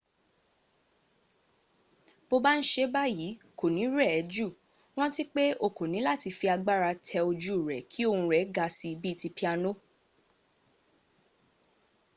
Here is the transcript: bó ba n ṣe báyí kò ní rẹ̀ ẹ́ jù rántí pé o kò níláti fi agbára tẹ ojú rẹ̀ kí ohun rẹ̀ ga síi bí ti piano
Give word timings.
bó 2.27 2.35
ba 2.43 2.51
n 2.59 2.63
ṣe 2.71 2.83
báyí 2.93 3.27
kò 3.57 3.65
ní 3.75 3.83
rẹ̀ 3.97 4.11
ẹ́ 4.17 4.27
jù 4.33 4.47
rántí 4.97 5.23
pé 5.33 5.43
o 5.65 5.67
kò 5.77 5.83
níláti 5.93 6.29
fi 6.37 6.45
agbára 6.55 6.89
tẹ 7.05 7.19
ojú 7.29 7.53
rẹ̀ 7.69 7.81
kí 7.91 8.01
ohun 8.11 8.25
rẹ̀ 8.33 8.43
ga 8.55 8.65
síi 8.77 8.95
bí 9.01 9.11
ti 9.19 9.29
piano 9.37 9.71